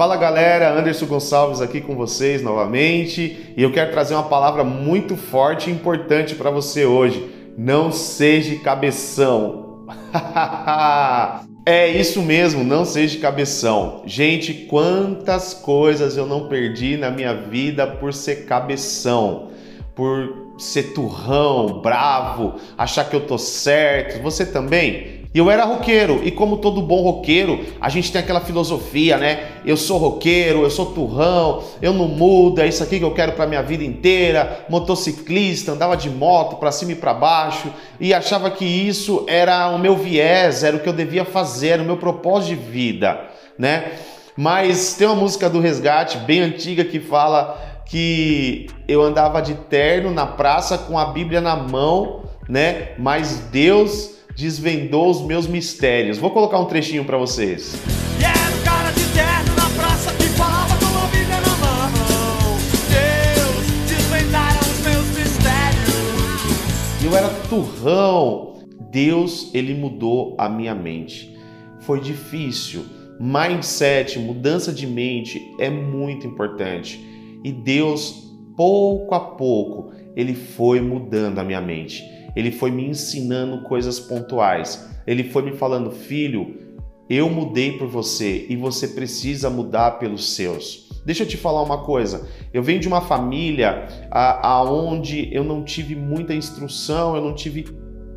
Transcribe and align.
Fala 0.00 0.16
galera, 0.16 0.72
Anderson 0.72 1.04
Gonçalves 1.04 1.60
aqui 1.60 1.78
com 1.78 1.94
vocês 1.94 2.40
novamente 2.40 3.52
e 3.54 3.62
eu 3.62 3.70
quero 3.70 3.90
trazer 3.90 4.14
uma 4.14 4.22
palavra 4.22 4.64
muito 4.64 5.14
forte 5.14 5.68
e 5.68 5.72
importante 5.74 6.34
para 6.34 6.50
você 6.50 6.86
hoje. 6.86 7.30
Não 7.58 7.92
seja 7.92 8.58
cabeção. 8.60 9.84
é 11.66 11.86
isso 11.86 12.22
mesmo, 12.22 12.64
não 12.64 12.82
seja 12.86 13.20
cabeção. 13.20 14.00
Gente, 14.06 14.54
quantas 14.70 15.52
coisas 15.52 16.16
eu 16.16 16.24
não 16.24 16.48
perdi 16.48 16.96
na 16.96 17.10
minha 17.10 17.34
vida 17.34 17.86
por 17.86 18.14
ser 18.14 18.46
cabeção, 18.46 19.50
por 19.94 20.54
ser 20.56 20.94
turrão, 20.94 21.82
bravo, 21.82 22.54
achar 22.78 23.04
que 23.04 23.14
eu 23.14 23.26
tô 23.26 23.36
certo. 23.36 24.22
Você 24.22 24.46
também? 24.46 25.19
E 25.32 25.38
eu 25.38 25.48
era 25.48 25.64
roqueiro, 25.64 26.20
e 26.24 26.30
como 26.32 26.56
todo 26.56 26.82
bom 26.82 27.02
roqueiro, 27.02 27.64
a 27.80 27.88
gente 27.88 28.10
tem 28.10 28.20
aquela 28.20 28.40
filosofia, 28.40 29.16
né? 29.16 29.46
Eu 29.64 29.76
sou 29.76 29.96
roqueiro, 29.96 30.62
eu 30.62 30.70
sou 30.70 30.86
turrão, 30.86 31.62
eu 31.80 31.92
não 31.92 32.08
mudo, 32.08 32.60
é 32.60 32.66
isso 32.66 32.82
aqui 32.82 32.98
que 32.98 33.04
eu 33.04 33.14
quero 33.14 33.32
para 33.32 33.46
minha 33.46 33.62
vida 33.62 33.84
inteira. 33.84 34.66
Motociclista, 34.68 35.70
andava 35.70 35.96
de 35.96 36.10
moto 36.10 36.56
para 36.56 36.72
cima 36.72 36.92
e 36.92 36.96
para 36.96 37.14
baixo 37.14 37.72
e 38.00 38.12
achava 38.12 38.50
que 38.50 38.64
isso 38.64 39.24
era 39.28 39.68
o 39.68 39.78
meu 39.78 39.96
viés, 39.96 40.64
era 40.64 40.76
o 40.76 40.80
que 40.80 40.88
eu 40.88 40.92
devia 40.92 41.24
fazer, 41.24 41.68
era 41.68 41.82
o 41.82 41.86
meu 41.86 41.96
propósito 41.96 42.56
de 42.56 42.56
vida, 42.56 43.20
né? 43.56 43.92
Mas 44.36 44.94
tem 44.94 45.06
uma 45.06 45.14
música 45.14 45.48
do 45.48 45.60
Resgate 45.60 46.18
bem 46.18 46.40
antiga 46.40 46.84
que 46.84 46.98
fala 46.98 47.82
que 47.86 48.66
eu 48.88 49.00
andava 49.00 49.40
de 49.40 49.54
terno 49.54 50.10
na 50.10 50.26
praça 50.26 50.76
com 50.76 50.98
a 50.98 51.04
Bíblia 51.04 51.40
na 51.40 51.54
mão, 51.54 52.24
né? 52.48 52.94
Mas 52.98 53.38
Deus 53.52 54.19
desvendou 54.36 55.10
os 55.10 55.22
meus 55.22 55.46
mistérios. 55.46 56.18
Vou 56.18 56.30
colocar 56.30 56.58
um 56.58 56.64
trechinho 56.64 57.04
para 57.04 57.16
vocês. 57.18 57.74
Era 58.18 58.56
o 58.56 58.64
cara 58.64 58.90
de 58.90 59.04
terno 59.12 59.54
na 59.56 59.68
praça 59.82 60.12
que 60.14 60.24
falava 60.24 60.76
com 60.78 60.98
a 60.98 61.06
Bíblia 61.08 61.40
na 61.40 61.56
mão. 61.56 62.56
Deus 62.90 63.88
desvendaram 63.88 64.60
os 64.60 64.80
meus 64.84 65.06
mistérios. 65.18 67.04
Eu 67.04 67.16
era 67.16 67.28
turrão. 67.48 68.50
Deus, 68.90 69.50
ele 69.54 69.74
mudou 69.74 70.34
a 70.38 70.48
minha 70.48 70.74
mente. 70.74 71.36
Foi 71.80 72.00
difícil. 72.00 72.84
Mindset, 73.20 74.18
mudança 74.18 74.72
de 74.72 74.86
mente 74.86 75.40
é 75.58 75.68
muito 75.68 76.26
importante. 76.26 76.98
E 77.44 77.52
Deus, 77.52 78.30
pouco 78.56 79.14
a 79.14 79.20
pouco, 79.20 79.92
ele 80.16 80.34
foi 80.34 80.80
mudando 80.80 81.38
a 81.38 81.44
minha 81.44 81.60
mente 81.60 82.02
ele 82.34 82.50
foi 82.50 82.70
me 82.70 82.86
ensinando 82.86 83.62
coisas 83.62 83.98
pontuais. 83.98 84.88
Ele 85.06 85.24
foi 85.24 85.42
me 85.42 85.52
falando, 85.52 85.90
filho, 85.90 86.70
eu 87.08 87.28
mudei 87.28 87.72
por 87.72 87.88
você 87.88 88.46
e 88.48 88.56
você 88.56 88.88
precisa 88.88 89.50
mudar 89.50 89.92
pelos 89.98 90.34
seus. 90.34 90.88
Deixa 91.04 91.24
eu 91.24 91.28
te 91.28 91.36
falar 91.36 91.62
uma 91.62 91.78
coisa. 91.78 92.28
Eu 92.52 92.62
venho 92.62 92.78
de 92.78 92.86
uma 92.86 93.00
família 93.00 93.88
aonde 94.10 95.28
eu 95.32 95.42
não 95.42 95.64
tive 95.64 95.96
muita 95.96 96.34
instrução, 96.34 97.16
eu 97.16 97.22
não 97.22 97.34
tive 97.34 97.66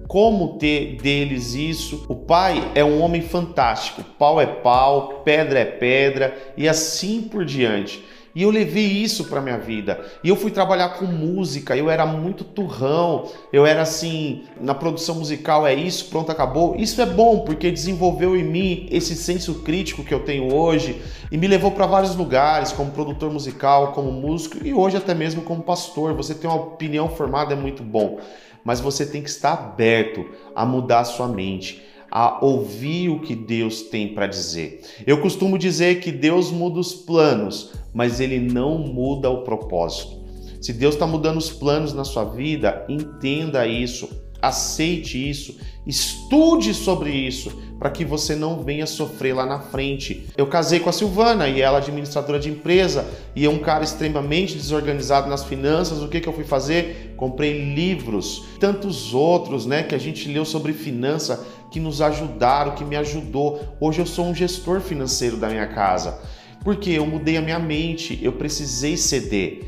como 0.08 0.59
ter 0.59 0.97
deles 0.97 1.56
isso. 1.56 2.06
O 2.08 2.16
pai 2.16 2.72
é 2.75 2.84
um 2.84 3.02
homem 3.02 3.22
fantástico. 3.22 4.03
Pau 4.19 4.39
é 4.39 4.45
pau, 4.45 5.22
pedra 5.23 5.59
é 5.59 5.66
pedra 5.66 6.38
e 6.56 6.67
assim 6.67 7.22
por 7.22 7.45
diante. 7.45 8.03
E 8.36 8.42
eu 8.42 8.50
levei 8.50 8.86
isso 8.86 9.26
para 9.26 9.42
minha 9.42 9.59
vida. 9.59 10.03
E 10.23 10.30
eu 10.30 10.36
fui 10.36 10.50
trabalhar 10.50 10.89
com 10.89 11.06
música, 11.06 11.78
eu 11.78 11.88
era 11.89 12.03
muito 12.06 12.44
turrão, 12.44 13.30
eu 13.52 13.64
era 13.64 13.84
assim, 13.84 14.44
na 14.59 14.73
produção 14.73 15.16
musical 15.16 15.67
é 15.67 15.73
isso, 15.75 16.09
pronto, 16.09 16.31
acabou. 16.31 16.75
Isso 16.75 17.00
é 17.00 17.06
bom 17.06 17.42
porque 17.42 17.70
desenvolveu 17.70 18.36
em 18.36 18.44
mim 18.44 18.88
esse 18.90 19.16
senso 19.16 19.62
crítico 19.62 20.03
que 20.03 20.14
eu 20.14 20.22
tenho 20.22 20.52
hoje 20.52 21.00
e 21.31 21.38
me 21.38 21.48
levou 21.48 21.72
para 21.72 21.86
vários 21.86 22.16
lugares, 22.16 22.72
como 22.72 22.92
produtor 22.92 23.31
musical, 23.31 23.92
como 23.92 24.12
músico 24.12 24.58
e 24.66 24.73
hoje 24.73 24.97
até 24.97 25.14
mesmo 25.14 25.44
como 25.44 25.62
pastor. 25.62 26.16
Você 26.16 26.34
tem 26.34 26.50
uma 26.50 26.59
opinião 26.59 27.09
formada 27.09 27.53
é 27.53 27.56
muito 27.56 27.84
bom, 27.84 28.19
mas 28.63 28.79
você 28.79 29.06
tem 29.06 29.22
que 29.22 29.29
estar 29.29 29.53
aberto 29.53 30.25
a 30.56 30.66
mudar 30.66 31.02
a 31.02 31.06
sua 31.06 31.28
mente 31.28 31.93
a 32.16 32.46
ouvir 32.46 33.09
o 33.09 33.19
que 33.19 33.34
Deus 33.34 33.81
tem 33.81 34.13
para 34.13 34.28
dizer. 34.28 34.81
Eu 35.07 35.19
costumo 35.19 35.57
dizer 35.57 36.00
que 36.00 36.12
Deus 36.12 36.51
muda 36.51 36.79
os 36.79 36.94
planos, 36.94 37.72
mas 37.91 38.19
ele 38.19 38.40
não 38.40 38.78
muda 38.78 39.31
o 39.31 39.41
propósito. 39.41 40.22
Se 40.62 40.72
Deus 40.72 40.94
está 40.94 41.07
mudando 41.07 41.38
os 41.38 41.50
planos 41.50 41.91
na 41.91 42.03
sua 42.03 42.23
vida, 42.23 42.85
entenda 42.88 43.66
isso, 43.66 44.07
aceite 44.40 45.28
isso, 45.28 45.57
estude 45.88 46.75
sobre 46.75 47.09
isso, 47.09 47.52
para 47.84 47.92
que 47.92 48.06
você 48.06 48.34
não 48.34 48.64
venha 48.64 48.88
sofrer 48.88 49.36
lá 49.36 49.46
na 49.46 49.60
frente. 49.60 50.30
Eu 50.38 50.48
casei 50.48 50.80
com 50.80 50.90
a 50.90 50.94
Silvana 50.94 51.50
e 51.50 51.62
ela 51.62 51.80
é 51.80 51.82
administradora 51.82 52.40
de 52.40 52.50
empresa 52.50 53.06
e 53.36 53.44
é 53.44 53.50
um 53.50 53.60
cara 53.60 53.84
extremamente 53.84 54.56
desorganizado 54.56 55.30
nas 55.30 55.44
finanças. 55.44 56.02
O 56.02 56.08
que, 56.08 56.22
que 56.22 56.30
eu 56.30 56.32
fui 56.32 56.46
fazer? 56.46 57.14
Comprei 57.18 57.74
livros, 57.76 58.46
tantos 58.58 59.14
outros, 59.14 59.66
né, 59.66 59.84
que 59.84 59.94
a 59.94 59.98
gente 59.98 60.30
leu 60.30 60.46
sobre 60.46 60.72
finança 60.72 61.46
que 61.72 61.80
nos 61.82 62.02
ajudaram, 62.02 62.74
que 62.74 62.86
me 62.86 62.96
ajudou. 62.96 63.76
Hoje 63.82 64.00
eu 64.00 64.06
sou 64.06 64.28
um 64.28 64.34
gestor 64.34 64.80
financeiro 64.80 65.36
da 65.36 65.50
minha 65.50 65.68
casa. 65.68 66.22
Porque 66.64 66.90
eu 66.90 67.06
mudei 67.06 67.36
a 67.36 67.42
minha 67.42 67.60
mente, 67.60 68.18
eu 68.24 68.32
precisei 68.32 68.96
ceder. 68.96 69.66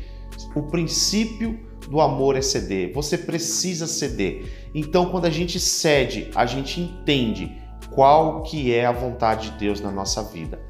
O 0.54 0.62
princípio 0.62 1.60
do 1.86 2.00
amor 2.00 2.34
é 2.34 2.40
ceder. 2.40 2.94
Você 2.94 3.18
precisa 3.18 3.86
ceder. 3.86 4.70
Então, 4.74 5.10
quando 5.10 5.26
a 5.26 5.30
gente 5.30 5.60
cede, 5.60 6.30
a 6.34 6.46
gente 6.46 6.80
entende 6.80 7.65
qual 7.90 8.42
que 8.42 8.74
é 8.74 8.86
a 8.86 8.92
vontade 8.92 9.50
de 9.50 9.58
Deus 9.58 9.80
na 9.80 9.90
nossa 9.90 10.22
vida. 10.22 10.60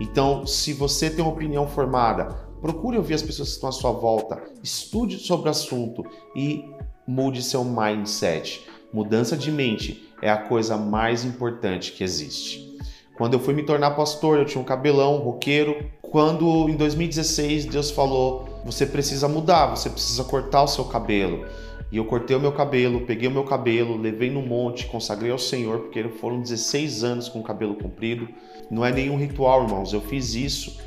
Então, 0.00 0.46
se 0.46 0.72
você 0.72 1.10
tem 1.10 1.24
uma 1.24 1.32
opinião 1.32 1.66
formada, 1.66 2.28
procure 2.60 2.96
ouvir 2.96 3.14
as 3.14 3.22
pessoas 3.22 3.48
que 3.48 3.54
estão 3.54 3.68
à 3.68 3.72
sua 3.72 3.92
volta, 3.92 4.42
estude 4.62 5.18
sobre 5.18 5.48
o 5.48 5.50
assunto 5.50 6.04
e 6.34 6.64
mude 7.06 7.42
seu 7.42 7.64
mindset. 7.64 8.66
Mudança 8.92 9.36
de 9.36 9.50
mente 9.50 10.08
é 10.20 10.30
a 10.30 10.36
coisa 10.36 10.76
mais 10.76 11.24
importante 11.24 11.92
que 11.92 12.04
existe. 12.04 12.78
Quando 13.16 13.34
eu 13.34 13.40
fui 13.40 13.54
me 13.54 13.62
tornar 13.62 13.92
pastor, 13.92 14.38
eu 14.38 14.44
tinha 14.44 14.60
um 14.60 14.64
cabelão 14.64 15.18
roqueiro. 15.18 15.90
Quando 16.00 16.68
em 16.68 16.76
2016 16.76 17.66
Deus 17.66 17.90
falou: 17.90 18.60
"Você 18.64 18.86
precisa 18.86 19.28
mudar, 19.28 19.66
você 19.66 19.90
precisa 19.90 20.24
cortar 20.24 20.62
o 20.62 20.68
seu 20.68 20.84
cabelo". 20.84 21.46
E 21.92 21.98
eu 21.98 22.06
cortei 22.06 22.34
o 22.34 22.40
meu 22.40 22.52
cabelo, 22.52 23.02
peguei 23.02 23.28
o 23.28 23.30
meu 23.30 23.44
cabelo, 23.44 24.00
levei 24.00 24.30
no 24.30 24.40
monte, 24.40 24.86
consagrei 24.86 25.30
ao 25.30 25.38
Senhor, 25.38 25.80
porque 25.80 26.02
foram 26.08 26.40
16 26.40 27.04
anos 27.04 27.28
com 27.28 27.40
o 27.40 27.42
cabelo 27.42 27.74
comprido. 27.74 28.26
Não 28.70 28.82
é 28.82 28.90
nenhum 28.90 29.18
ritual, 29.18 29.64
irmãos. 29.64 29.92
Eu 29.92 30.00
fiz 30.00 30.34
isso 30.34 30.80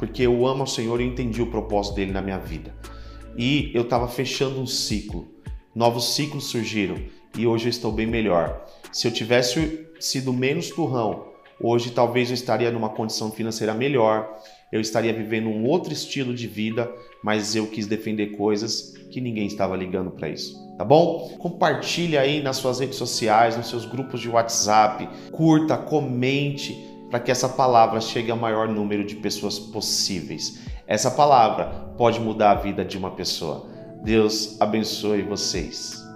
porque 0.00 0.22
eu 0.22 0.44
amo 0.44 0.62
ao 0.62 0.66
Senhor 0.66 1.00
e 1.00 1.04
entendi 1.04 1.40
o 1.40 1.46
propósito 1.46 1.94
dele 1.94 2.10
na 2.10 2.20
minha 2.20 2.38
vida. 2.38 2.74
E 3.36 3.70
eu 3.72 3.82
estava 3.82 4.08
fechando 4.08 4.60
um 4.60 4.66
ciclo. 4.66 5.28
Novos 5.72 6.16
ciclos 6.16 6.46
surgiram 6.46 6.96
e 7.36 7.46
hoje 7.46 7.66
eu 7.66 7.70
estou 7.70 7.92
bem 7.92 8.08
melhor. 8.08 8.66
Se 8.90 9.06
eu 9.06 9.12
tivesse 9.12 9.86
sido 10.00 10.32
menos 10.32 10.70
turrão, 10.70 11.27
hoje 11.60 11.90
talvez 11.90 12.30
eu 12.30 12.34
estaria 12.34 12.70
numa 12.70 12.88
condição 12.88 13.30
financeira 13.30 13.74
melhor, 13.74 14.28
eu 14.70 14.80
estaria 14.80 15.12
vivendo 15.12 15.48
um 15.48 15.64
outro 15.64 15.92
estilo 15.92 16.34
de 16.34 16.46
vida, 16.46 16.90
mas 17.22 17.56
eu 17.56 17.66
quis 17.66 17.86
defender 17.86 18.36
coisas 18.36 18.94
que 19.10 19.20
ninguém 19.20 19.46
estava 19.46 19.76
ligando 19.76 20.10
para 20.10 20.28
isso, 20.28 20.54
tá 20.76 20.84
bom? 20.84 21.36
Compartilhe 21.38 22.18
aí 22.18 22.42
nas 22.42 22.56
suas 22.56 22.80
redes 22.80 22.96
sociais, 22.96 23.56
nos 23.56 23.68
seus 23.68 23.86
grupos 23.86 24.20
de 24.20 24.28
WhatsApp, 24.28 25.08
curta, 25.32 25.76
comente 25.76 26.76
para 27.10 27.20
que 27.20 27.30
essa 27.30 27.48
palavra 27.48 28.00
chegue 28.00 28.30
ao 28.30 28.36
maior 28.36 28.68
número 28.68 29.04
de 29.04 29.16
pessoas 29.16 29.58
possíveis. 29.58 30.60
Essa 30.86 31.10
palavra 31.10 31.66
pode 31.96 32.20
mudar 32.20 32.52
a 32.52 32.54
vida 32.54 32.84
de 32.84 32.96
uma 32.96 33.10
pessoa. 33.10 33.66
Deus 34.02 34.60
abençoe 34.60 35.22
vocês. 35.22 36.07